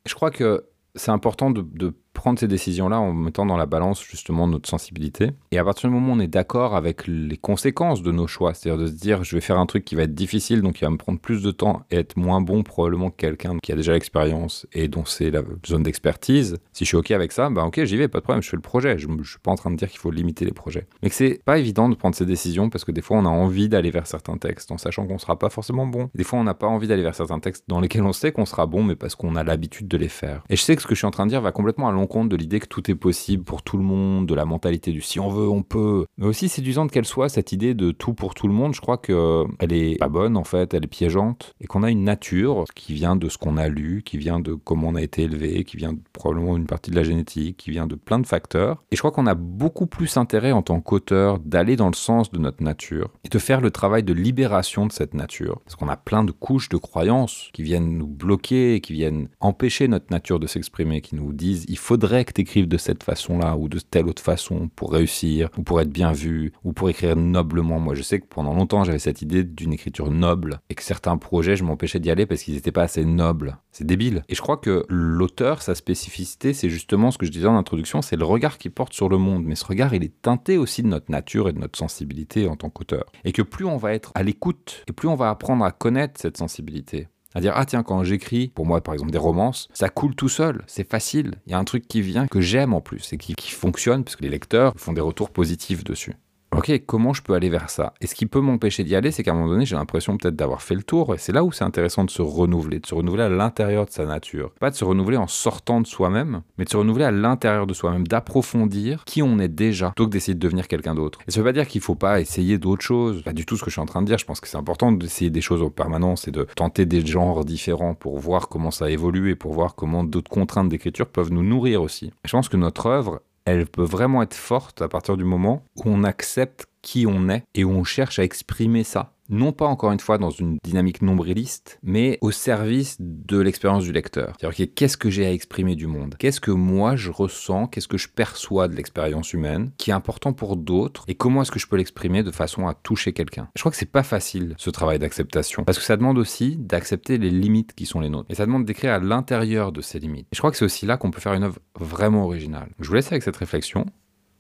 Je 0.07 0.15
crois 0.15 0.33
que 0.33 0.65
c'est 0.97 1.13
important 1.13 1.51
de 1.51 1.95
prendre 2.17 2.39
ces 2.39 2.49
décisions-là 2.49 2.99
en 2.99 3.13
mettant 3.13 3.47
dans 3.47 3.57
la 3.57 3.67
balance 3.67 4.03
justement 4.03 4.49
notre 4.49 4.69
sensibilité. 4.69 5.31
Et 5.53 5.59
à 5.59 5.65
partir 5.65 5.89
du 5.89 5.95
moment 5.95 6.13
où 6.13 6.17
on 6.17 6.21
est 6.21 6.27
d'accord 6.27 6.75
avec 6.75 7.07
les 7.07 7.37
conséquences 7.37 8.03
de 8.03 8.11
nos 8.11 8.27
choix, 8.27 8.55
c'est-à-dire 8.55 8.83
de 8.83 8.87
se 8.89 8.93
dire 8.93 9.23
je 9.23 9.37
vais 9.37 9.41
faire 9.41 9.59
un 9.59 9.67
truc 9.67 9.85
qui 9.85 9.95
va 9.95 10.03
être 10.03 10.15
difficile, 10.15 10.63
donc 10.63 10.77
qui 10.77 10.85
va 10.85 10.91
me 10.91 10.97
prendre 10.97 11.21
plus 11.21 11.43
de 11.43 11.51
temps 11.51 11.83
et 11.91 11.97
être 11.97 12.17
moins 12.17 12.41
bon 12.41 12.63
probablement 12.63 13.11
que 13.11 13.17
quelqu'un 13.17 13.59
qui 13.63 13.71
a 13.71 13.77
déjà 13.77 13.93
l'expérience 13.93 14.67
et 14.73 14.89
dont 14.89 15.05
c'est 15.05 15.31
la 15.31 15.43
zone 15.67 15.83
d'expertise, 15.83 16.57
si 16.73 16.85
je 16.85 16.89
suis 16.89 16.97
OK 16.97 17.11
avec 17.11 17.33
ça, 17.33 17.51
bah 17.51 17.65
ok 17.65 17.85
j'y 17.85 17.97
vais, 17.97 18.09
pas 18.09 18.19
de 18.19 18.25
problème, 18.25 18.43
je 18.43 18.49
fais 18.49 18.57
le 18.57 18.63
projet. 18.63 18.99
Je 18.99 19.09
ne 19.09 19.23
suis 19.23 19.39
pas 19.39 19.51
en 19.51 19.57
train 19.57 19.71
de 19.71 19.77
dire 19.77 19.89
qu'il 19.89 20.01
faut 20.01 20.11
limiter 20.11 20.45
les 20.47 20.53
projets. 20.53 20.87
Mais 21.03 21.11
que 21.11 21.15
c'est 21.15 21.41
pas 21.45 21.59
évident 21.59 21.89
de 21.89 21.95
prendre 21.95 22.17
ces 22.17 22.27
décisions 22.27 22.71
parce 22.71 22.85
que 22.85 22.93
des 22.93 23.03
fois 23.03 23.19
on 23.19 23.27
a 23.27 23.31
envie 23.31 23.69
d'aller 23.69 23.91
vers 23.91 24.07
certains 24.07 24.39
textes 24.39 24.73
en 24.73 24.79
sachant 24.79 25.07
qu'on 25.07 25.19
sera 25.19 25.39
pas 25.39 25.51
forcément 25.51 25.87
bon. 25.87 26.09
Des 26.15 26.25
fois 26.25 26.39
on 26.39 26.45
n'a 26.45 26.55
pas 26.55 26.67
envie 26.67 26.89
d'aller 26.89 27.03
vers 27.03 27.15
certains 27.15 27.41
textes 27.41 27.65
dans 27.69 27.81
lesquels 27.81 28.05
on 28.05 28.15
sait 28.15 28.33
qu'on 28.33 28.47
sera 28.47 28.65
bon 28.67 28.83
mais 28.83 28.97
parce 28.97 29.15
qu'on 29.15 29.37
a 29.37 29.45
l'habitude 29.45 29.87
de 29.87 29.99
les 29.99 30.09
faire. 30.09 30.43
Et 30.49 30.57
je 30.57 30.63
sais 30.63 30.75
que 30.75 30.83
ce 30.83 30.87
que 30.87 30.95
je 30.95 31.01
suis 31.01 31.07
en 31.07 31.11
train 31.11 31.27
de 31.27 31.31
dire 31.31 31.43
va 31.43 31.53
complètement 31.53 31.89
à 31.89 31.93
compte 32.07 32.29
de 32.29 32.37
l'idée 32.37 32.61
que 32.61 32.67
tout 32.67 32.91
est 32.91 32.95
possible 32.95 33.45
pour 33.45 33.63
tout 33.63 33.77
le 33.77 33.83
monde, 33.83 34.27
de 34.27 34.35
la 34.35 34.45
mentalité 34.45 34.93
du 34.93 35.01
si 35.01 35.21
on 35.21 35.29
veut, 35.29 35.49
on 35.49 35.63
peut. 35.63 36.07
Mais 36.19 36.27
aussi 36.27 36.49
séduisante 36.49 36.91
qu'elle 36.91 37.07
soit, 37.07 37.29
cette 37.29 37.53
idée 37.53 37.75
de 37.75 37.91
tout 37.91 38.15
pour 38.15 38.35
tout 38.35 38.49
le 38.49 38.55
monde, 38.55 38.75
je 38.75 38.81
crois 38.81 38.99
qu'elle 38.99 39.73
est 39.73 39.99
pas 39.99 40.09
bonne 40.09 40.37
en 40.37 40.45
fait, 40.45 40.75
elle 40.75 40.85
est 40.85 40.89
piégeante. 40.89 41.55
Et 41.61 41.67
qu'on 41.67 41.83
a 41.83 41.91
une 41.91 42.05
nature 42.05 42.65
qui 42.75 42.95
vient 42.95 43.17
de 43.17 43.29
ce 43.29 43.39
qu'on 43.39 43.57
a 43.57 43.69
lu, 43.69 44.03
qui 44.05 44.19
vient 44.19 44.41
de 44.41 44.55
comment 44.55 44.89
on 44.89 44.95
a 44.95 45.03
été 45.03 45.23
élevé, 45.23 45.65
qui 45.65 45.77
vient 45.77 45.95
probablement 46.13 46.55
d'une 46.55 46.67
partie 46.67 46.91
de 46.91 46.97
la 46.97 47.03
génétique, 47.03 47.57
qui 47.57 47.71
vient 47.71 47.87
de 47.87 47.95
plein 47.95 48.19
de 48.19 48.27
facteurs. 48.27 48.83
Et 48.91 48.97
je 48.97 49.01
crois 49.01 49.11
qu'on 49.11 49.27
a 49.27 49.35
beaucoup 49.35 49.87
plus 49.87 50.17
intérêt 50.17 50.53
en 50.53 50.63
tant 50.63 50.81
qu'auteur 50.81 51.39
d'aller 51.39 51.77
dans 51.77 51.89
le 51.89 51.95
sens 51.95 52.31
de 52.31 52.39
notre 52.39 52.63
nature 52.63 53.11
et 53.25 53.29
de 53.29 53.39
faire 53.39 53.61
le 53.61 53.71
travail 53.71 54.03
de 54.03 54.13
libération 54.13 54.87
de 54.87 54.93
cette 54.93 55.15
nature. 55.15 55.61
Parce 55.65 55.77
qu'on 55.77 55.89
a 55.89 55.97
plein 55.97 56.25
de 56.25 56.33
couches 56.33 56.69
de 56.69 56.77
croyances 56.77 57.51
qui 57.53 57.63
viennent 57.63 57.97
nous 57.97 58.07
bloquer, 58.07 58.81
qui 58.81 58.93
viennent 58.93 59.29
empêcher 59.41 59.89
notre 59.89 60.11
nature 60.11 60.41
de 60.41 60.47
s'exprimer, 60.47 61.01
qui 61.01 61.15
nous 61.15 61.33
disent 61.33 61.65
il 61.69 61.79
faudrait 61.97 62.27
que 62.27 62.33
tu 62.35 62.43
écrives 62.43 62.69
de 62.69 62.77
cette 62.77 63.03
façon-là 63.03 63.57
ou 63.57 63.71
de 63.71 63.79
telle 63.79 64.07
autre 64.07 64.23
façon 64.23 64.69
pour 64.77 64.93
réussir 64.93 65.49
ou 65.57 65.63
pour 65.63 65.81
être 65.81 65.89
bien 65.89 66.13
vu 66.13 66.53
ou 66.63 66.75
pour 66.75 66.91
écrire 66.91 67.17
noblement. 67.17 67.81
Moi, 67.81 67.95
je 67.95 68.03
sais 68.03 68.21
que 68.21 68.27
pendant 68.27 68.53
longtemps, 68.53 68.85
j'avais 68.85 68.99
cette 68.99 69.23
idée 69.23 69.45
d'une 69.45 69.73
écriture 69.73 70.11
noble 70.11 70.61
et 70.69 70.75
que 70.75 70.83
certains 70.83 71.17
projets, 71.17 71.57
je 71.57 71.65
m'empêchais 71.65 71.99
d'y 71.99 72.11
aller 72.11 72.27
parce 72.27 72.43
qu'ils 72.43 72.53
n'étaient 72.53 72.71
pas 72.71 72.83
assez 72.83 73.07
nobles. 73.07 73.57
C'est 73.73 73.87
débile. 73.87 74.25
Et 74.29 74.35
je 74.35 74.43
crois 74.43 74.59
que 74.59 74.85
l'auteur, 74.91 75.63
sa 75.63 75.75
spécificité, 75.75 76.53
c'est 76.53 76.69
justement 76.69 77.11
ce 77.11 77.17
que 77.17 77.25
je 77.25 77.31
disais 77.31 77.47
en 77.47 77.57
introduction, 77.57 78.03
c'est 78.03 78.17
le 78.17 78.27
regard 78.27 78.59
qu'il 78.59 78.73
porte 78.73 78.93
sur 78.93 79.09
le 79.09 79.17
monde. 79.17 79.45
Mais 79.47 79.55
ce 79.55 79.65
regard, 79.65 79.95
il 79.95 80.05
est 80.05 80.21
teinté 80.21 80.59
aussi 80.59 80.83
de 80.83 80.89
notre 80.89 81.11
nature 81.11 81.49
et 81.49 81.55
de 81.55 81.59
notre 81.59 81.79
sensibilité 81.79 82.47
en 82.47 82.57
tant 82.57 82.69
qu'auteur. 82.69 83.07
Et 83.25 83.33
que 83.33 83.41
plus 83.41 83.65
on 83.65 83.79
va 83.79 83.95
être 83.95 84.13
à 84.15 84.23
l'écoute 84.23 84.85
et 84.87 84.93
plus 84.93 85.09
on 85.09 85.15
va 85.15 85.31
apprendre 85.31 85.65
à 85.65 85.73
connaître 85.73 86.21
cette 86.21 86.37
sensibilité, 86.37 87.09
à 87.37 87.41
dire 87.41 87.53
ah 87.55 87.67
tiens 87.67 87.83
quand 87.83 88.03
j'écris 88.03 88.49
pour 88.49 88.65
moi 88.65 88.81
par 88.81 88.95
exemple 88.95 89.13
des 89.13 89.19
romances 89.19 89.69
ça 89.75 89.91
coule 89.91 90.15
tout 90.15 90.31
seul 90.31 90.63
c'est 90.67 90.89
facile. 90.89 91.35
Il 91.47 91.53
y 91.53 91.55
a 91.55 91.59
un 91.59 91.65
truc 91.65 91.87
qui 91.87 92.01
vient 92.01 92.27
que 92.27 92.41
j'aime 92.41 92.73
en 92.73 92.81
plus 92.81 93.13
et 93.13 93.19
qui, 93.19 93.35
qui 93.35 93.51
fonctionne 93.51 94.05
parce 94.05 94.17
que 94.17 94.23
les 94.23 94.31
lecteurs 94.31 94.73
font 94.79 94.95
des 94.95 95.03
retours 95.03 95.29
positifs 95.29 95.85
dessus 95.85 96.15
Ok, 96.57 96.73
comment 96.87 97.13
je 97.13 97.21
peux 97.21 97.35
aller 97.35 97.51
vers 97.51 97.69
ça? 97.69 97.93
Et 98.01 98.07
ce 98.07 98.15
qui 98.15 98.25
peut 98.25 98.41
m'empêcher 98.41 98.83
d'y 98.83 98.97
aller, 98.97 99.11
c'est 99.11 99.23
qu'à 99.23 99.33
un 99.33 99.35
moment 99.35 99.49
donné, 99.49 99.67
j'ai 99.67 99.77
l'impression 99.77 100.17
peut-être 100.17 100.37
d'avoir 100.37 100.63
fait 100.63 100.75
le 100.75 100.83
tour, 100.83 101.15
et 101.15 101.19
c'est 101.19 101.33
là 101.33 101.45
où 101.45 101.53
c'est 101.53 101.65
intéressant 101.65 102.05
de 102.05 102.11
se 102.11 102.23
renouveler, 102.23 102.81
de 102.81 102.87
se 102.87 102.95
renouveler 102.95 103.25
à 103.25 103.29
l'intérieur 103.29 103.85
de 103.85 103.91
sa 103.91 104.07
nature. 104.07 104.53
Pas 104.59 104.71
de 104.71 104.75
se 104.75 104.85
renouveler 104.85 105.19
en 105.19 105.27
sortant 105.27 105.83
de 105.83 105.87
soi-même, 105.87 106.41
mais 106.57 106.65
de 106.65 106.71
se 106.71 106.79
renouveler 106.79 107.05
à 107.05 107.11
l'intérieur 107.11 107.67
de 107.67 107.75
soi-même, 107.75 108.07
d'approfondir 108.07 109.05
qui 109.05 109.23
on 109.23 109.39
est 109.39 109.49
déjà, 109.49 109.89
plutôt 109.89 110.07
que 110.07 110.13
d'essayer 110.13 110.35
de 110.35 110.41
devenir 110.41 110.67
quelqu'un 110.67 110.95
d'autre. 110.95 111.19
Et 111.29 111.31
ça 111.31 111.41
veut 111.41 111.45
pas 111.45 111.53
dire 111.53 111.69
qu'il 111.69 111.83
faut 111.83 111.95
pas 111.95 112.21
essayer 112.21 112.57
d'autres 112.57 112.85
choses, 112.85 113.23
pas 113.23 113.35
du 113.35 113.45
tout 113.45 113.59
ce 113.59 113.63
que 113.63 113.69
je 113.69 113.75
suis 113.75 113.83
en 113.83 113.87
train 113.87 114.01
de 114.01 114.07
dire, 114.07 114.17
je 114.17 114.25
pense 114.25 114.41
que 114.41 114.49
c'est 114.49 114.57
important 114.57 114.93
d'essayer 114.93 115.31
des 115.31 115.43
choses 115.43 115.63
en 115.63 115.69
permanence 115.69 116.27
et 116.27 116.31
de 116.31 116.47
tenter 116.57 116.87
des 116.87 117.05
genres 117.05 117.45
différents 117.45 117.93
pour 117.93 118.19
voir 118.19 118.49
comment 118.49 118.71
ça 118.71 118.91
évolue 118.91 119.31
et 119.31 119.35
pour 119.35 119.53
voir 119.53 119.75
comment 119.75 120.05
d'autres 120.05 120.31
contraintes 120.31 120.71
d'écriture 120.71 121.07
peuvent 121.07 121.33
nous 121.33 121.43
nourrir 121.43 121.83
aussi. 121.83 122.13
je 122.25 122.33
pense 122.33 122.49
que 122.49 122.57
notre 122.57 122.87
œuvre, 122.87 123.21
elle 123.47 123.67
peut 123.67 123.85
vraiment 123.85 124.23
être 124.23 124.35
forte 124.35 124.83
à 124.83 124.89
partir 124.89 125.17
du 125.17 125.25
moment 125.25 125.65
où 125.77 125.83
on 125.87 126.05
accepte 126.05 126.67
qui 126.83 127.07
on 127.07 127.29
est 127.29 127.45
et 127.55 127.65
où 127.65 127.71
on 127.71 127.85
cherche 127.85 128.19
à 128.19 128.25
exprimer 128.25 128.85
ça 128.85 129.13
non 129.29 129.53
pas 129.53 129.67
encore 129.67 129.93
une 129.93 130.01
fois 130.01 130.19
dans 130.19 130.31
une 130.31 130.59
dynamique 130.65 131.03
nombriliste, 131.03 131.79
mais 131.83 132.19
au 132.21 132.31
service 132.31 132.97
de 133.01 133.39
l'expérience 133.39 133.85
du 133.85 133.93
lecteur. 133.93 134.35
C'est-à-dire 134.39 134.69
qu'est-ce 134.75 134.97
que 134.97 135.11
j'ai 135.11 135.27
à 135.27 135.33
exprimer 135.33 135.77
du 135.77 135.87
monde? 135.87 136.15
Qu'est-ce 136.19 136.41
que 136.41 136.51
moi 136.51 136.97
je 136.97 137.11
ressens? 137.11 137.67
Qu'est-ce 137.69 137.89
que 137.89 137.99
je 137.99 138.09
perçois 138.09 138.69
de 138.69 138.75
l'expérience 138.75 139.33
humaine 139.33 139.71
qui 139.79 139.91
est 139.91 139.95
important 139.95 140.33
pour 140.33 140.57
d'autres? 140.57 141.05
Et 141.09 141.15
comment 141.15 141.43
est-ce 141.43 141.51
que 141.51 141.59
je 141.59 141.67
peux 141.67 141.77
l'exprimer 141.77 142.23
de 142.23 142.31
façon 142.31 142.67
à 142.67 142.75
toucher 142.75 143.13
quelqu'un? 143.13 143.49
Je 143.55 143.63
crois 143.63 143.71
que 143.71 143.77
c'est 143.77 143.87
pas 143.87 144.03
facile 144.03 144.55
ce 144.59 144.71
travail 144.71 144.99
d'acceptation 144.99 145.65
parce 145.65 145.79
que 145.79 145.85
ça 145.85 145.97
demande 145.97 146.19
aussi 146.19 146.57
d'accepter 146.57 147.19
les 147.19 147.31
limites 147.31 147.75
qui 147.75 147.87
sont 147.87 148.01
les 148.01 148.11
nôtres 148.11 148.31
et 148.31 148.35
ça 148.35 148.47
demande 148.47 148.65
d'écrire 148.65 148.93
à 148.93 148.99
l'intérieur 148.99 149.73
de 149.73 149.81
ces 149.81 149.99
limites. 149.99 150.27
Et 150.33 150.35
je 150.35 150.39
crois 150.39 150.51
que 150.51 150.57
c'est 150.57 150.65
aussi 150.65 150.87
là 150.87 150.97
qu'on 150.97 151.11
peut 151.11 151.21
faire 151.21 151.35
une 151.35 151.45
œuvre 151.45 151.59
vraiment 151.79 152.25
originale. 152.25 152.71
Je 152.81 152.89
vous 152.89 152.95
laisse 152.95 153.11
avec 153.11 153.23
cette 153.23 153.37
réflexion. 153.37 153.87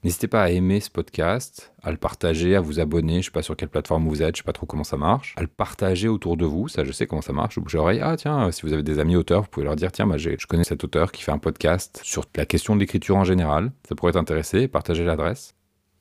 N'hésitez 0.05 0.29
pas 0.29 0.43
à 0.43 0.51
aimer 0.51 0.81
ce 0.81 0.91
podcast, 0.91 1.73
à 1.83 1.91
le 1.91 1.97
partager, 1.97 2.55
à 2.55 2.61
vous 2.61 2.79
abonner. 2.81 3.15
Je 3.15 3.19
ne 3.19 3.23
sais 3.23 3.31
pas 3.31 3.43
sur 3.43 3.57
quelle 3.57 3.69
plateforme 3.69 4.07
vous 4.07 4.23
êtes, 4.23 4.37
je 4.37 4.41
ne 4.41 4.45
sais 4.45 4.47
pas 4.47 4.53
trop 4.53 4.67
comment 4.67 4.85
ça 4.85 4.97
marche. 4.97 5.35
À 5.37 5.43
le 5.43 5.49
partager 5.49 6.09
autour 6.09 6.37
de 6.37 6.45
vous, 6.45 6.69
ça 6.69 6.85
je 6.85 6.93
sais 6.93 7.07
comment 7.07 7.23
ça 7.23 7.33
marche. 7.33 7.59
Bouche 7.59 7.75
oreille. 7.75 8.01
Ah 8.03 8.17
tiens, 8.17 8.51
si 8.53 8.63
vous 8.63 8.73
avez 8.73 8.83
des 8.83 8.99
amis 8.99 9.17
auteurs, 9.17 9.43
vous 9.43 9.49
pouvez 9.49 9.65
leur 9.65 9.77
dire 9.77 9.91
tiens, 9.91 10.07
bah, 10.07 10.17
je 10.17 10.47
connais 10.47 10.65
cet 10.65 10.85
auteur 10.85 11.11
qui 11.11 11.23
fait 11.23 11.33
un 11.33 11.39
podcast 11.39 12.01
sur 12.05 12.25
la 12.37 12.47
question 12.47 12.75
de 12.75 12.81
l'écriture 12.81 13.17
en 13.17 13.25
général. 13.25 13.73
Ça 13.89 13.95
pourrait 13.95 14.13
t'intéresser. 14.13 14.69
Partagez 14.69 15.05
l'adresse. 15.05 15.55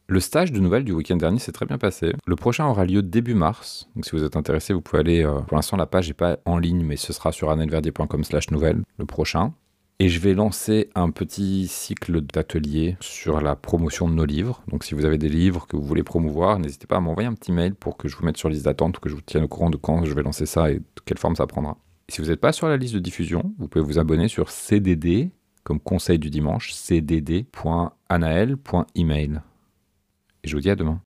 Le 0.07 0.19
stage 0.19 0.51
de 0.51 0.59
nouvelles 0.59 0.83
du 0.83 0.91
week-end 0.91 1.15
dernier 1.15 1.39
s'est 1.39 1.51
très 1.51 1.65
bien 1.65 1.79
passé. 1.79 2.13
Le 2.27 2.35
prochain 2.35 2.67
aura 2.67 2.85
lieu 2.85 3.01
début 3.01 3.33
mars. 3.33 3.89
Donc 3.95 4.05
si 4.05 4.11
vous 4.11 4.23
êtes 4.23 4.35
intéressé, 4.35 4.71
vous 4.73 4.81
pouvez 4.81 4.99
aller. 4.99 5.23
Euh, 5.23 5.39
pour 5.39 5.57
l'instant, 5.57 5.77
la 5.77 5.87
page 5.87 6.07
n'est 6.07 6.13
pas 6.13 6.37
en 6.45 6.59
ligne, 6.59 6.83
mais 6.83 6.95
ce 6.95 7.11
sera 7.11 7.31
sur 7.31 7.49
annelverdier.com/slash 7.49 8.51
le 8.51 9.05
prochain. 9.07 9.53
Et 9.99 10.09
je 10.09 10.19
vais 10.19 10.33
lancer 10.33 10.89
un 10.93 11.09
petit 11.09 11.67
cycle 11.67 12.19
d'ateliers 12.19 12.97
sur 12.99 13.39
la 13.39 13.55
promotion 13.55 14.09
de 14.09 14.13
nos 14.13 14.25
livres. 14.25 14.61
Donc 14.67 14.83
si 14.83 14.93
vous 14.93 15.05
avez 15.05 15.17
des 15.17 15.29
livres 15.29 15.67
que 15.67 15.77
vous 15.77 15.85
voulez 15.85 16.03
promouvoir, 16.03 16.59
n'hésitez 16.59 16.85
pas 16.85 16.97
à 16.97 16.99
m'envoyer 16.99 17.29
un 17.29 17.33
petit 17.33 17.53
mail 17.53 17.75
pour 17.75 17.95
que 17.95 18.09
je 18.09 18.17
vous 18.17 18.25
mette 18.25 18.35
sur 18.35 18.49
liste 18.49 18.65
d'attente 18.65 18.99
que 18.99 19.07
je 19.07 19.15
vous 19.15 19.21
tienne 19.21 19.45
au 19.45 19.47
courant 19.47 19.69
de 19.69 19.77
quand 19.77 20.03
je 20.03 20.13
vais 20.13 20.23
lancer 20.23 20.45
ça 20.45 20.69
et 20.69 20.79
de 20.79 20.83
quelle 21.05 21.17
forme 21.17 21.37
ça 21.37 21.47
prendra. 21.47 21.77
si 22.09 22.19
vous 22.21 22.27
n'êtes 22.27 22.41
pas 22.41 22.51
sur 22.51 22.67
la 22.67 22.75
liste 22.75 22.93
de 22.93 22.99
diffusion, 22.99 23.53
vous 23.57 23.69
pouvez 23.69 23.85
vous 23.85 23.97
abonner 23.97 24.27
sur 24.27 24.49
CDD, 24.49 25.31
comme 25.63 25.79
conseil 25.79 26.19
du 26.19 26.29
dimanche, 26.29 26.73
cdd.anael.email. 26.73 29.41
Et 30.43 30.47
je 30.47 30.55
vous 30.55 30.61
dis 30.61 30.69
à 30.69 30.75
demain. 30.75 30.93